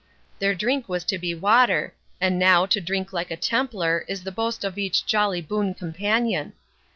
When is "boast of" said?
4.31-4.79